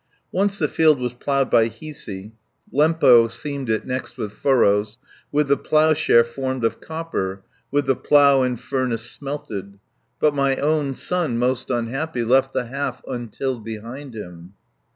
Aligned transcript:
Once 0.31 0.57
the 0.57 0.67
field 0.67 0.99
was 0.99 1.13
ploughed 1.13 1.47
by 1.51 1.69
Hiisi, 1.69 2.31
Lempo 2.73 3.27
seamed 3.29 3.69
it 3.69 3.85
next 3.85 4.17
with 4.17 4.31
furrows, 4.31 4.97
With 5.31 5.47
the 5.47 5.57
ploughshare 5.57 6.23
formed 6.23 6.63
of 6.63 6.81
copper, 6.81 7.43
With 7.69 7.85
the 7.85 7.95
plough 7.95 8.41
in 8.41 8.55
furnace 8.55 9.03
smelted; 9.07 9.73
30 10.19 10.19
But 10.19 10.33
my 10.33 10.55
own 10.55 10.95
son, 10.95 11.37
most 11.37 11.69
unhappy, 11.69 12.23
Left 12.23 12.51
the 12.51 12.65
half 12.65 13.03
untilled 13.07 13.63
behind 13.63 14.15
him." 14.15 14.53